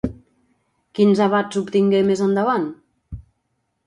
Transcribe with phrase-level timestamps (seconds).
[0.99, 2.65] Quins abats obtingué més endavant?